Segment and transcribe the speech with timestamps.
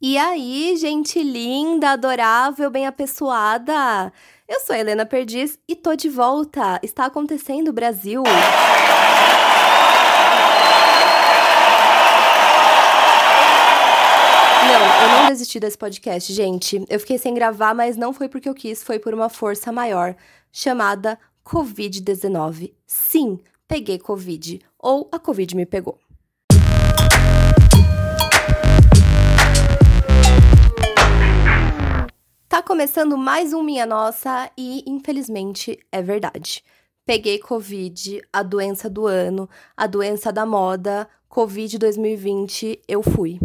[0.00, 4.12] E aí, gente linda, adorável, bem apessoada?
[4.46, 6.78] Eu sou Helena Perdiz e tô de volta.
[6.84, 8.22] Está acontecendo, Brasil.
[14.62, 16.80] Não, eu não desisti desse podcast, gente.
[16.88, 20.14] Eu fiquei sem gravar, mas não foi porque eu quis, foi por uma força maior,
[20.52, 22.72] chamada Covid-19.
[22.86, 24.60] Sim, peguei Covid.
[24.78, 25.98] Ou a Covid me pegou.
[32.78, 36.62] Começando mais um Minha Nossa e, infelizmente, é verdade.
[37.04, 43.40] Peguei Covid, a doença do ano, a doença da moda, Covid 2020, eu fui.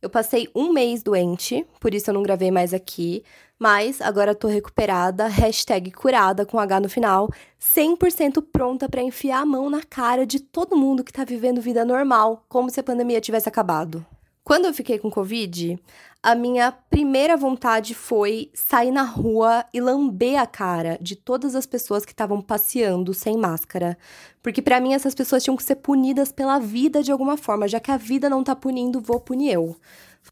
[0.00, 3.22] Eu passei um mês doente, por isso eu não gravei mais aqui,
[3.58, 7.28] mas agora tô recuperada, hashtag curada com H no final,
[7.60, 11.84] 100% pronta para enfiar a mão na cara de todo mundo que tá vivendo vida
[11.84, 14.06] normal, como se a pandemia tivesse acabado.
[14.42, 15.78] Quando eu fiquei com Covid,
[16.22, 21.64] a minha primeira vontade foi sair na rua e lamber a cara de todas as
[21.64, 23.96] pessoas que estavam passeando sem máscara.
[24.42, 27.80] Porque para mim essas pessoas tinham que ser punidas pela vida de alguma forma, já
[27.80, 29.76] que a vida não tá punindo, vou punir eu.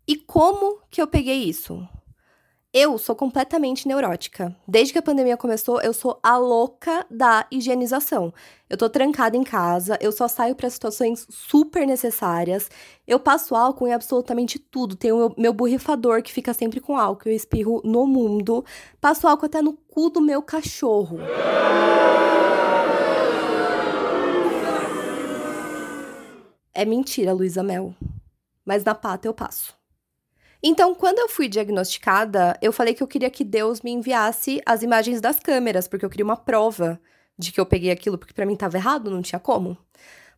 [0.07, 1.89] E como que eu peguei isso?
[2.81, 4.55] Eu sou completamente neurótica.
[4.65, 8.33] Desde que a pandemia começou, eu sou a louca da higienização.
[8.71, 12.71] Eu tô trancada em casa, eu só saio para situações super necessárias.
[13.05, 14.95] Eu passo álcool em absolutamente tudo.
[14.95, 18.65] Tenho meu, meu borrifador que fica sempre com álcool, eu espirro no mundo.
[19.01, 21.19] Passo álcool até no cu do meu cachorro.
[26.73, 27.93] É mentira, Luísa Mel.
[28.65, 29.78] Mas na pata eu passo.
[30.63, 34.83] Então, quando eu fui diagnosticada, eu falei que eu queria que Deus me enviasse as
[34.83, 37.01] imagens das câmeras, porque eu queria uma prova
[37.39, 39.79] de que eu peguei aquilo, porque para mim estava errado, não tinha como.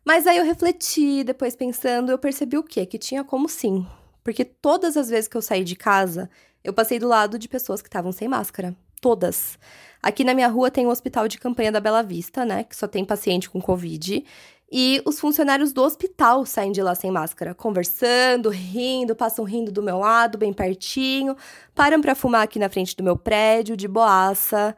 [0.05, 2.85] Mas aí eu refleti, depois pensando, eu percebi o quê?
[2.85, 3.85] Que tinha como sim.
[4.23, 6.29] Porque todas as vezes que eu saí de casa,
[6.63, 8.75] eu passei do lado de pessoas que estavam sem máscara.
[8.99, 9.57] Todas.
[10.01, 12.63] Aqui na minha rua tem o hospital de campanha da Bela Vista, né?
[12.63, 14.23] Que só tem paciente com Covid.
[14.71, 19.83] E os funcionários do hospital saem de lá sem máscara, conversando, rindo, passam rindo do
[19.83, 21.35] meu lado, bem pertinho,
[21.75, 24.73] param para fumar aqui na frente do meu prédio, de boaça.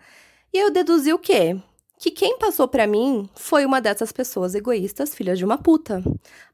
[0.52, 1.56] E eu deduzi o quê?
[2.00, 6.04] Que quem passou para mim foi uma dessas pessoas egoístas, filha de uma puta.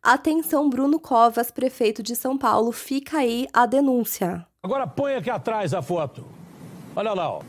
[0.03, 4.45] Atenção, Bruno Covas, prefeito de São Paulo, fica aí a denúncia.
[4.61, 6.25] Agora põe aqui atrás a foto.
[6.93, 7.41] Olha lá, ó.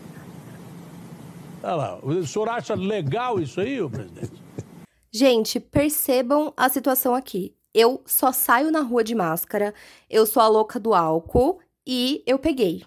[1.65, 1.99] Olha lá.
[2.01, 4.40] O senhor acha legal isso aí, presidente?
[5.13, 7.53] Gente, percebam a situação aqui.
[7.75, 9.75] Eu só saio na rua de máscara,
[10.09, 12.85] eu sou a louca do álcool e eu peguei.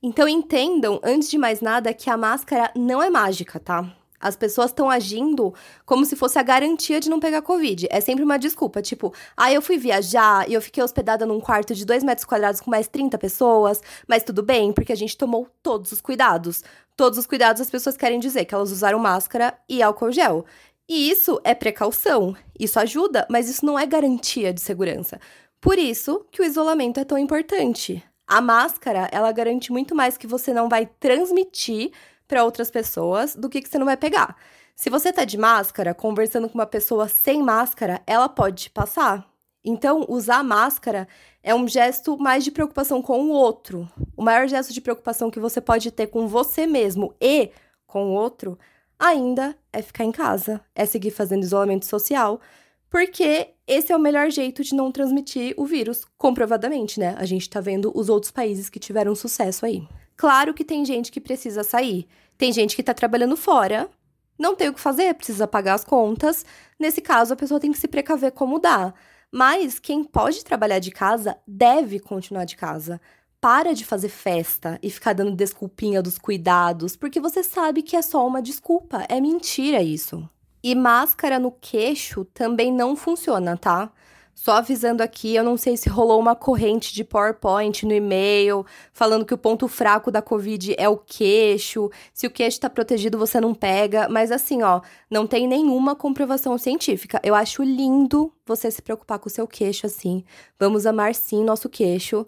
[0.00, 3.92] Então entendam, antes de mais nada, que a máscara não é mágica, tá?
[4.20, 5.52] As pessoas estão agindo
[5.84, 7.88] como se fosse a garantia de não pegar Covid.
[7.90, 11.74] É sempre uma desculpa, tipo, ah, eu fui viajar e eu fiquei hospedada num quarto
[11.74, 15.48] de 2 metros quadrados com mais 30 pessoas, mas tudo bem, porque a gente tomou
[15.62, 16.62] todos os cuidados.
[16.96, 20.46] Todos os cuidados as pessoas querem dizer que elas usaram máscara e álcool gel.
[20.88, 25.20] E isso é precaução, isso ajuda, mas isso não é garantia de segurança.
[25.60, 28.02] Por isso que o isolamento é tão importante.
[28.26, 31.90] A máscara, ela garante muito mais que você não vai transmitir
[32.28, 34.36] para outras pessoas do que que você não vai pegar.
[34.76, 39.26] Se você tá de máscara, conversando com uma pessoa sem máscara, ela pode te passar.
[39.64, 41.08] Então, usar máscara
[41.42, 43.88] é um gesto mais de preocupação com o outro.
[44.16, 47.50] O maior gesto de preocupação que você pode ter com você mesmo e
[47.86, 48.58] com o outro
[48.98, 52.40] ainda é ficar em casa, é seguir fazendo isolamento social,
[52.88, 57.14] porque esse é o melhor jeito de não transmitir o vírus, comprovadamente, né?
[57.18, 59.86] A gente tá vendo os outros países que tiveram sucesso aí.
[60.16, 62.06] Claro que tem gente que precisa sair,
[62.38, 63.90] tem gente que tá trabalhando fora,
[64.38, 66.44] não tem o que fazer, precisa pagar as contas.
[66.78, 68.92] Nesse caso, a pessoa tem que se precaver como dá.
[69.32, 73.00] Mas quem pode trabalhar de casa deve continuar de casa
[73.40, 78.02] para de fazer festa e ficar dando desculpinha dos cuidados, porque você sabe que é
[78.02, 80.28] só uma desculpa, é mentira isso.
[80.62, 83.92] E máscara no queixo também não funciona, tá?
[84.36, 89.24] Só avisando aqui, eu não sei se rolou uma corrente de PowerPoint no e-mail, falando
[89.24, 93.40] que o ponto fraco da Covid é o queixo, se o queixo tá protegido você
[93.40, 97.18] não pega, mas assim, ó, não tem nenhuma comprovação científica.
[97.24, 100.22] Eu acho lindo você se preocupar com o seu queixo assim.
[100.60, 102.26] Vamos amar sim nosso queixo,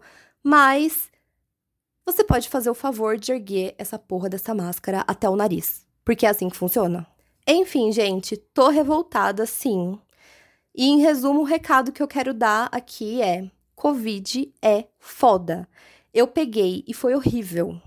[0.48, 1.10] mas
[2.06, 6.24] você pode fazer o favor de erguer essa porra dessa máscara até o nariz, porque
[6.24, 7.06] é assim que funciona.
[7.46, 9.98] Enfim, gente, tô revoltada sim.
[10.74, 15.68] E em resumo, o recado que eu quero dar aqui é: Covid é foda.
[16.14, 17.78] Eu peguei e foi horrível.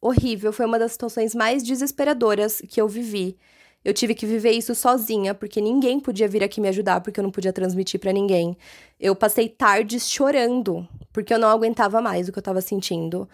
[0.00, 3.36] Horrível, foi uma das situações mais desesperadoras que eu vivi.
[3.84, 7.24] Eu tive que viver isso sozinha, porque ninguém podia vir aqui me ajudar, porque eu
[7.24, 8.56] não podia transmitir para ninguém.
[8.98, 13.28] Eu passei tardes chorando, porque eu não aguentava mais o que eu tava sentindo.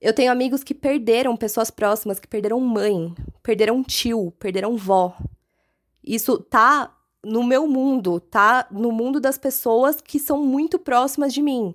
[0.00, 5.16] Eu tenho amigos que perderam pessoas próximas, que perderam mãe, perderam tio, perderam vó.
[6.02, 11.40] Isso tá no meu mundo, tá no mundo das pessoas que são muito próximas de
[11.40, 11.74] mim.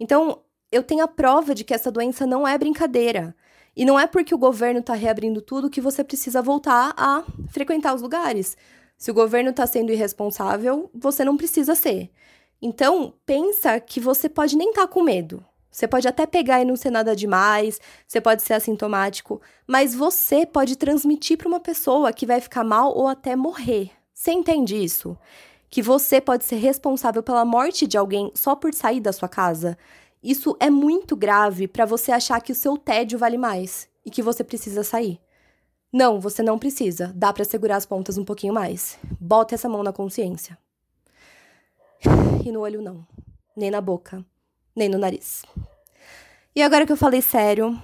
[0.00, 0.40] Então,
[0.72, 3.34] eu tenho a prova de que essa doença não é brincadeira.
[3.78, 7.94] E não é porque o governo está reabrindo tudo que você precisa voltar a frequentar
[7.94, 8.56] os lugares.
[8.96, 12.10] Se o governo está sendo irresponsável, você não precisa ser.
[12.60, 15.44] Então, pensa que você pode nem estar tá com medo.
[15.70, 20.44] Você pode até pegar e não ser nada demais, você pode ser assintomático, mas você
[20.44, 23.92] pode transmitir para uma pessoa que vai ficar mal ou até morrer.
[24.12, 25.16] Você entende isso?
[25.70, 29.78] Que você pode ser responsável pela morte de alguém só por sair da sua casa?
[30.22, 34.22] Isso é muito grave para você achar que o seu tédio vale mais e que
[34.22, 35.20] você precisa sair.
[35.92, 37.12] Não, você não precisa.
[37.14, 38.98] Dá para segurar as pontas um pouquinho mais.
[39.20, 40.58] Bota essa mão na consciência.
[42.44, 43.06] E no olho não.
[43.54, 44.24] Nem na boca,
[44.74, 45.42] nem no nariz.
[46.56, 47.78] E agora que eu falei sério,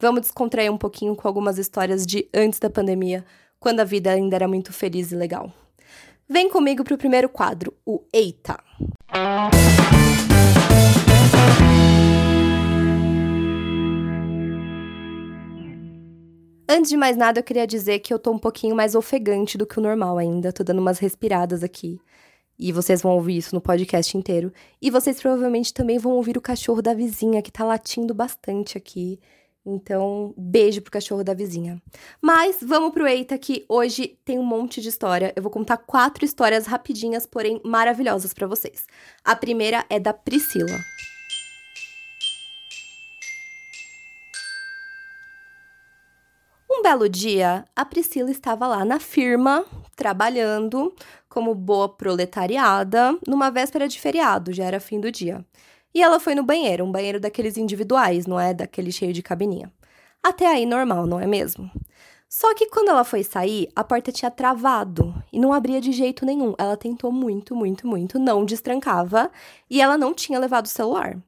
[0.00, 3.24] vamos descontrair um pouquinho com algumas histórias de antes da pandemia,
[3.60, 5.52] quando a vida ainda era muito feliz e legal.
[6.28, 8.58] Vem comigo pro primeiro quadro, o Eita.
[16.68, 19.64] Antes de mais nada, eu queria dizer que eu tô um pouquinho mais ofegante do
[19.64, 20.52] que o normal ainda.
[20.52, 22.00] Tô dando umas respiradas aqui.
[22.58, 24.52] E vocês vão ouvir isso no podcast inteiro.
[24.82, 29.20] E vocês provavelmente também vão ouvir o cachorro da vizinha, que tá latindo bastante aqui.
[29.64, 31.80] Então, beijo pro cachorro da vizinha.
[32.20, 35.32] Mas vamos pro Eita, que hoje tem um monte de história.
[35.36, 38.86] Eu vou contar quatro histórias rapidinhas, porém maravilhosas para vocês.
[39.24, 40.78] A primeira é da Priscila.
[46.86, 49.66] Belo dia, a Priscila estava lá na firma,
[49.96, 50.94] trabalhando
[51.28, 55.44] como boa proletariada, numa véspera de feriado, já era fim do dia.
[55.92, 59.68] E ela foi no banheiro, um banheiro daqueles individuais, não é daquele cheio de cabininha.
[60.22, 61.68] Até aí normal, não é mesmo?
[62.28, 66.24] Só que quando ela foi sair, a porta tinha travado e não abria de jeito
[66.24, 66.54] nenhum.
[66.56, 69.28] Ela tentou muito, muito, muito, não destrancava
[69.68, 71.20] e ela não tinha levado o celular.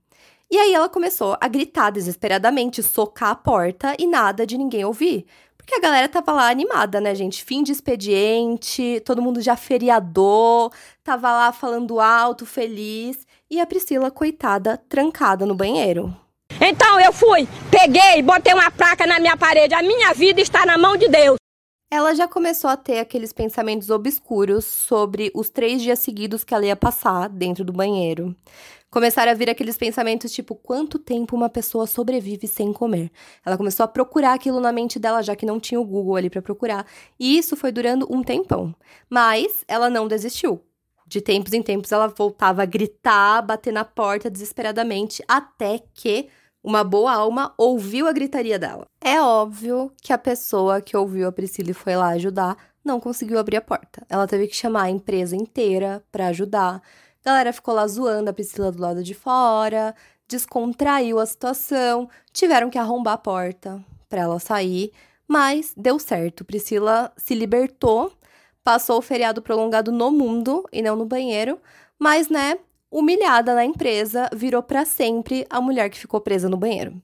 [0.51, 5.27] E aí ela começou a gritar desesperadamente, socar a porta e nada de ninguém ouvir.
[5.69, 7.45] Porque a galera tava lá animada, né, gente?
[7.45, 10.73] Fim de expediente, todo mundo já feriador,
[11.05, 13.27] tava lá falando alto, feliz.
[13.51, 16.17] E a Priscila, coitada, trancada no banheiro.
[16.59, 19.75] Então eu fui, peguei, botei uma placa na minha parede.
[19.75, 21.37] A minha vida está na mão de Deus.
[21.91, 26.65] Ela já começou a ter aqueles pensamentos obscuros sobre os três dias seguidos que ela
[26.65, 28.35] ia passar dentro do banheiro
[28.91, 33.11] começaram a vir aqueles pensamentos tipo: quanto tempo uma pessoa sobrevive sem comer?
[33.45, 36.31] Ela começou a procurar aquilo na mente dela, já que não tinha o Google ali
[36.31, 36.87] para procurar.
[37.19, 38.75] E isso foi durando um tempão.
[39.09, 40.63] Mas ela não desistiu.
[41.07, 46.29] De tempos em tempos ela voltava a gritar, bater na porta desesperadamente, até que
[46.63, 48.87] uma boa alma ouviu a gritaria dela.
[49.01, 53.39] É óbvio que a pessoa que ouviu a Priscila e foi lá ajudar não conseguiu
[53.39, 54.05] abrir a porta.
[54.09, 56.83] Ela teve que chamar a empresa inteira para ajudar.
[57.29, 59.95] Galera ficou lá zoando a Priscila do lado de fora,
[60.27, 64.93] descontraiu a situação, tiveram que arrombar a porta para ela sair,
[65.29, 66.43] mas deu certo.
[66.43, 68.11] Priscila se libertou,
[68.65, 71.61] passou o feriado prolongado no mundo e não no banheiro,
[71.99, 72.57] mas né,
[72.91, 76.95] humilhada na empresa, virou para sempre a mulher que ficou presa no banheiro.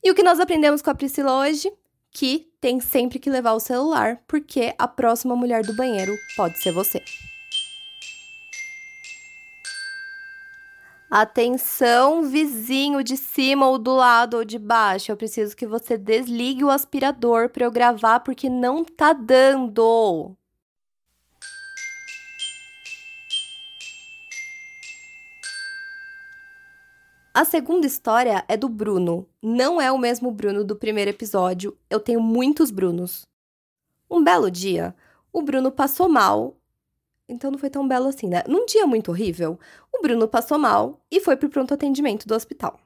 [0.00, 1.72] E o que nós aprendemos com a Priscila hoje?
[2.12, 6.70] Que tem sempre que levar o celular, porque a próxima mulher do banheiro pode ser
[6.70, 7.02] você.
[11.18, 15.10] Atenção, vizinho de cima ou do lado ou de baixo.
[15.10, 20.36] Eu preciso que você desligue o aspirador para eu gravar porque não tá dando.
[27.32, 29.26] A segunda história é do Bruno.
[29.42, 31.74] Não é o mesmo Bruno do primeiro episódio.
[31.88, 33.26] Eu tenho muitos Brunos.
[34.10, 34.94] Um belo dia,
[35.32, 36.58] o Bruno passou mal
[37.28, 38.42] então não foi tão belo assim, né?
[38.46, 39.58] Num dia muito horrível,
[39.92, 42.78] o Bruno passou mal e foi pro pronto atendimento do hospital.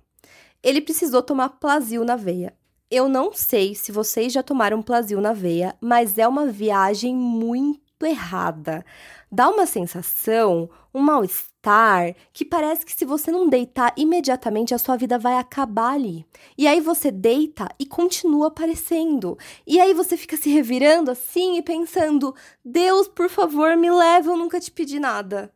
[0.62, 2.54] Ele precisou tomar Plasil na veia.
[2.90, 7.89] Eu não sei se vocês já tomaram Plasil na veia, mas é uma viagem muito
[8.08, 8.84] errada.
[9.30, 14.96] Dá uma sensação, um mal-estar, que parece que se você não deitar imediatamente, a sua
[14.96, 16.26] vida vai acabar ali.
[16.58, 19.38] E aí você deita e continua aparecendo.
[19.66, 24.36] E aí você fica se revirando assim e pensando: Deus, por favor, me leve, eu
[24.36, 25.52] nunca te pedi nada.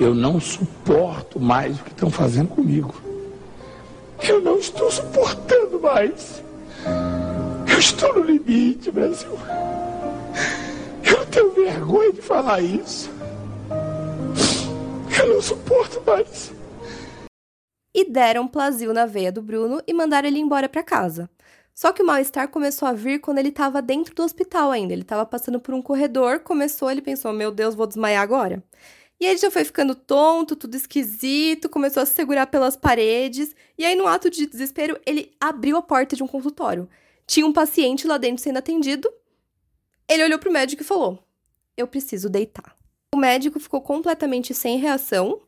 [0.00, 2.94] Eu não suporto mais o que estão fazendo comigo.
[4.20, 6.42] Eu não estou suportando mais.
[7.70, 9.36] Eu estou no limite, Brasil
[11.34, 13.10] tenho vergonha de falar isso.
[15.18, 16.52] Eu não suporto mais.
[17.92, 21.28] E deram plazil na veia do Bruno e mandaram ele embora para casa.
[21.74, 24.92] Só que o mal-estar começou a vir quando ele estava dentro do hospital ainda.
[24.92, 28.62] Ele estava passando por um corredor, começou, ele pensou: meu Deus, vou desmaiar agora.
[29.20, 33.54] E ele já foi ficando tonto, tudo esquisito, começou a se segurar pelas paredes.
[33.76, 36.88] E aí, no ato de desespero, ele abriu a porta de um consultório.
[37.26, 39.12] Tinha um paciente lá dentro sendo atendido.
[40.08, 41.23] Ele olhou pro médico e falou:
[41.76, 42.76] Eu preciso deitar.
[43.14, 45.40] O médico ficou completamente sem reação.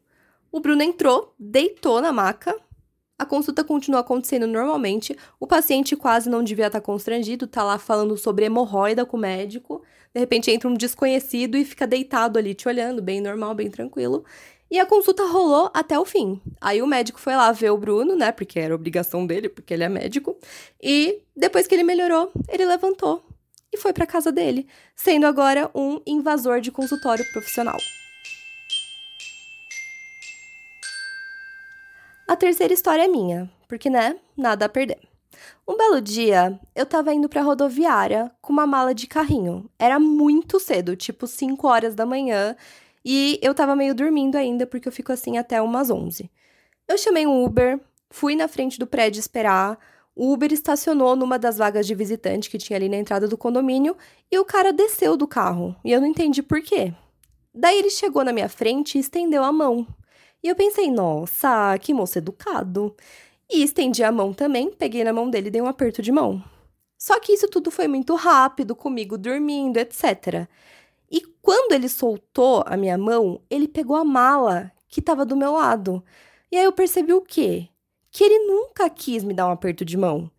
[0.52, 2.54] O Bruno entrou, deitou na maca,
[3.18, 5.16] a consulta continua acontecendo normalmente.
[5.40, 9.82] O paciente quase não devia estar constrangido, tá lá falando sobre hemorroida com o médico.
[10.14, 14.24] De repente entra um desconhecido e fica deitado ali te olhando, bem normal, bem tranquilo.
[14.70, 16.40] E a consulta rolou até o fim.
[16.60, 18.32] Aí o médico foi lá ver o Bruno, né?
[18.32, 20.36] Porque era obrigação dele, porque ele é médico.
[20.82, 23.24] E depois que ele melhorou, ele levantou
[23.72, 27.78] e foi para casa dele, sendo agora um invasor de consultório profissional.
[32.28, 34.98] A terceira história é minha, porque, né, nada a perder.
[35.68, 39.70] Um belo dia, eu tava indo pra rodoviária com uma mala de carrinho.
[39.78, 42.56] Era muito cedo, tipo 5 horas da manhã,
[43.04, 46.30] e eu tava meio dormindo ainda, porque eu fico assim até umas 11.
[46.88, 47.80] Eu chamei um Uber,
[48.10, 49.78] fui na frente do prédio esperar.
[50.18, 53.94] O Uber estacionou numa das vagas de visitante que tinha ali na entrada do condomínio
[54.32, 56.94] e o cara desceu do carro, e eu não entendi por quê.
[57.54, 59.86] Daí ele chegou na minha frente e estendeu a mão.
[60.42, 62.96] E eu pensei, nossa, que moço educado.
[63.50, 66.42] E estendi a mão também, peguei na mão dele e dei um aperto de mão.
[66.98, 70.48] Só que isso tudo foi muito rápido, comigo dormindo, etc.
[71.10, 75.52] E quando ele soltou a minha mão, ele pegou a mala que estava do meu
[75.52, 76.02] lado.
[76.50, 77.68] E aí eu percebi o quê?
[78.16, 80.30] Que ele nunca quis me dar um aperto de mão.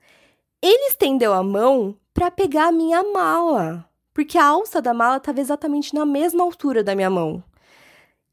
[0.59, 5.39] Ele estendeu a mão para pegar a minha mala, porque a alça da mala estava
[5.39, 7.43] exatamente na mesma altura da minha mão.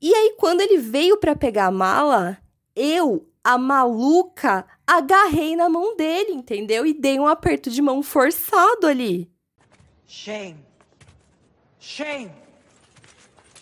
[0.01, 2.39] E aí, quando ele veio para pegar a mala,
[2.75, 6.87] eu, a maluca, agarrei na mão dele, entendeu?
[6.87, 9.31] E dei um aperto de mão forçado ali.
[10.07, 10.57] Shame.
[11.79, 12.31] Shame.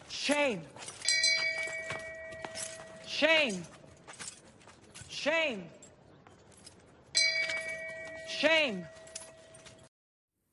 [0.09, 0.63] Shame.
[3.05, 3.82] Shame.
[5.23, 5.63] Shame.
[8.27, 8.85] Shame.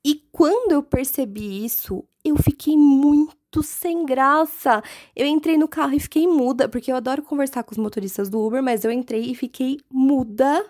[0.04, 4.80] E quando eu percebi isso, eu fiquei muito sem graça.
[5.16, 8.38] Eu entrei no carro e fiquei muda, porque eu adoro conversar com os motoristas do
[8.38, 10.64] Uber, mas eu entrei e fiquei muda.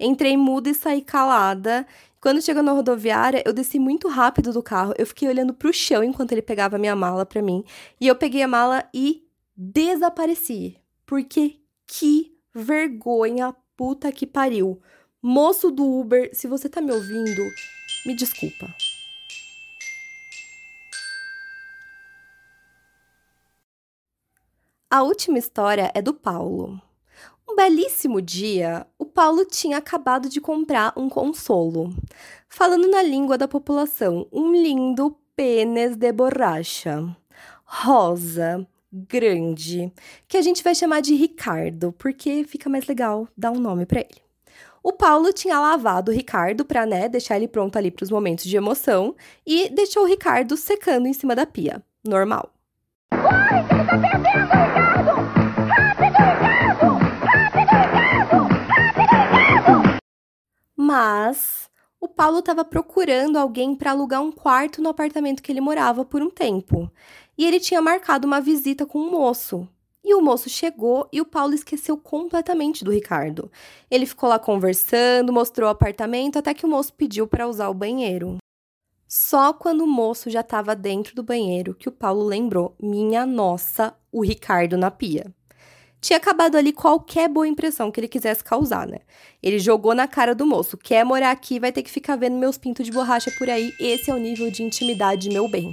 [0.00, 1.86] Entrei muda e saí calada.
[2.22, 4.94] Quando chegou na rodoviária, eu desci muito rápido do carro.
[4.96, 7.62] Eu fiquei olhando pro chão enquanto ele pegava minha mala pra mim.
[8.00, 9.22] E eu peguei a mala e
[9.54, 10.78] desapareci.
[11.04, 14.80] Porque que vergonha, puta que pariu.
[15.20, 17.42] Moço do Uber, se você tá me ouvindo,
[18.04, 18.66] me desculpa.
[24.90, 26.80] A última história é do Paulo.
[27.48, 31.94] Um belíssimo dia, o Paulo tinha acabado de comprar um consolo.
[32.48, 37.16] Falando na língua da população, um lindo pênis de borracha.
[37.64, 39.90] Rosa, grande,
[40.28, 44.00] que a gente vai chamar de Ricardo, porque fica mais legal dar um nome para
[44.00, 44.20] ele.
[44.82, 48.44] O Paulo tinha lavado o Ricardo para, né, deixar ele pronto ali para os momentos
[48.44, 49.14] de emoção
[49.46, 51.82] e deixou o Ricardo secando em cima da pia.
[52.04, 52.52] Normal.
[53.10, 55.12] Corre, que ele tá perdendo, Ricardo!
[55.68, 56.98] Rápido, Ricardo!
[57.22, 58.36] Rápido, Ricardo!
[58.68, 59.98] Rápido, Ricardo!
[60.76, 61.70] Mas
[62.02, 66.20] o Paulo estava procurando alguém para alugar um quarto no apartamento que ele morava por
[66.20, 66.90] um tempo.
[67.38, 69.68] E ele tinha marcado uma visita com um moço.
[70.02, 73.48] E o moço chegou e o Paulo esqueceu completamente do Ricardo.
[73.88, 77.74] Ele ficou lá conversando, mostrou o apartamento até que o moço pediu para usar o
[77.74, 78.38] banheiro.
[79.06, 83.94] Só quando o moço já estava dentro do banheiro que o Paulo lembrou: minha nossa,
[84.10, 85.32] o Ricardo na pia.
[86.02, 88.98] Tinha acabado ali qualquer boa impressão que ele quisesse causar, né?
[89.40, 92.58] Ele jogou na cara do moço: quer morar aqui, vai ter que ficar vendo meus
[92.58, 93.72] pintos de borracha por aí.
[93.78, 95.72] Esse é o nível de intimidade, meu bem.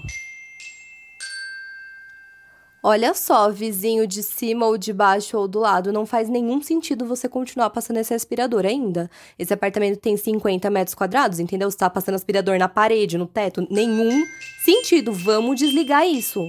[2.84, 7.06] Olha só, vizinho de cima ou de baixo ou do lado, não faz nenhum sentido
[7.06, 9.10] você continuar passando esse aspirador ainda.
[9.38, 11.70] Esse apartamento tem 50 metros quadrados, entendeu?
[11.72, 14.24] Você tá passando aspirador na parede, no teto, nenhum
[14.64, 15.12] sentido.
[15.12, 16.40] Vamos desligar isso.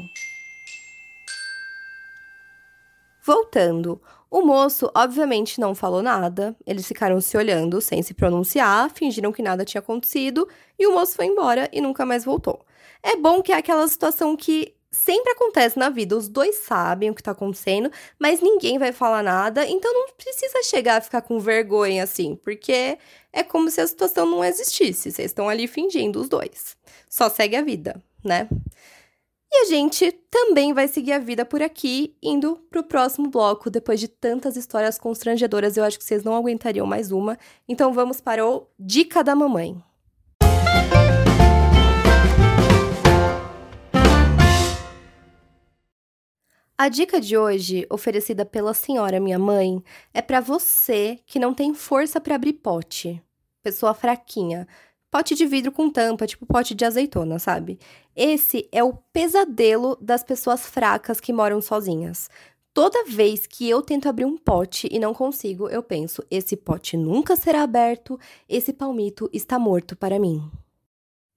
[3.32, 4.02] Voltando.
[4.28, 6.56] O moço, obviamente, não falou nada.
[6.66, 11.14] Eles ficaram se olhando sem se pronunciar, fingiram que nada tinha acontecido e o moço
[11.14, 12.58] foi embora e nunca mais voltou.
[13.00, 16.16] É bom que é aquela situação que sempre acontece na vida.
[16.16, 20.64] Os dois sabem o que tá acontecendo, mas ninguém vai falar nada, então não precisa
[20.64, 22.98] chegar a ficar com vergonha assim, porque
[23.32, 25.12] é como se a situação não existisse.
[25.12, 26.76] Vocês estão ali fingindo os dois.
[27.08, 28.48] Só segue a vida, né?
[29.52, 33.68] E a gente também vai seguir a vida por aqui, indo pro próximo bloco.
[33.68, 37.36] Depois de tantas histórias constrangedoras, eu acho que vocês não aguentariam mais uma.
[37.68, 39.82] Então vamos para o Dica da Mamãe.
[46.78, 49.82] A dica de hoje, oferecida pela senhora minha mãe,
[50.14, 53.20] é para você que não tem força para abrir pote.
[53.62, 54.66] Pessoa fraquinha.
[55.10, 57.78] Pote de vidro com tampa, tipo pote de azeitona, sabe?
[58.14, 62.30] Esse é o pesadelo das pessoas fracas que moram sozinhas.
[62.72, 66.96] Toda vez que eu tento abrir um pote e não consigo, eu penso: esse pote
[66.96, 70.48] nunca será aberto, esse palmito está morto para mim.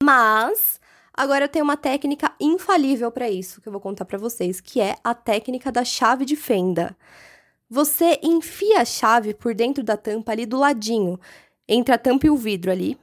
[0.03, 0.80] Mas
[1.15, 4.82] Agora eu tenho uma técnica infalível para isso que eu vou contar para vocês, que
[4.82, 6.98] é a técnica da chave de fenda.
[7.70, 11.20] Você enfia a chave por dentro da tampa ali do ladinho,
[11.68, 12.98] entre a tampa e o vidro ali,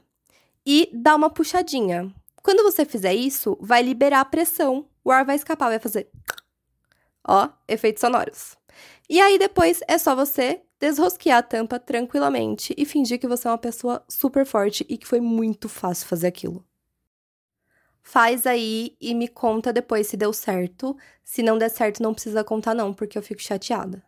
[0.67, 2.13] e dá uma puxadinha.
[2.43, 6.09] Quando você fizer isso, vai liberar a pressão, o ar vai escapar, vai fazer
[7.27, 8.57] ó, efeitos sonoros.
[9.09, 13.51] E aí depois é só você desrosquear a tampa tranquilamente e fingir que você é
[13.51, 16.65] uma pessoa super forte e que foi muito fácil fazer aquilo.
[18.03, 20.97] Faz aí e me conta depois se deu certo.
[21.23, 24.03] Se não der certo, não precisa contar, não, porque eu fico chateada.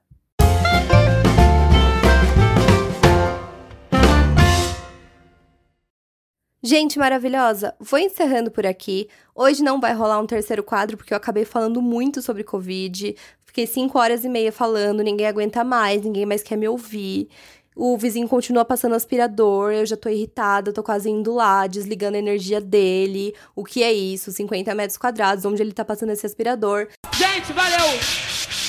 [6.65, 9.09] Gente maravilhosa, vou encerrando por aqui.
[9.35, 13.17] Hoje não vai rolar um terceiro quadro, porque eu acabei falando muito sobre Covid.
[13.45, 17.29] Fiquei cinco horas e meia falando, ninguém aguenta mais, ninguém mais quer me ouvir.
[17.75, 22.21] O vizinho continua passando aspirador, eu já tô irritada, tô quase indo lá, desligando a
[22.21, 23.35] energia dele.
[23.57, 24.31] O que é isso?
[24.31, 26.87] 50 metros quadrados, onde ele tá passando esse aspirador.
[27.13, 27.99] Gente, valeu!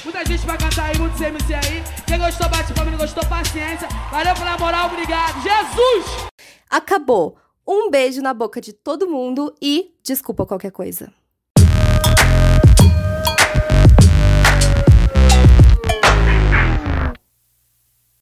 [0.03, 1.83] Muita gente vai cantar aí, muitos MC aí.
[2.07, 3.87] Quem gostou, bate palma, não gostou, paciência.
[4.09, 5.35] Valeu pela moral, obrigado.
[5.43, 6.27] Jesus!
[6.71, 7.42] Acabou.
[7.65, 11.13] Um beijo na boca de todo mundo e desculpa qualquer coisa.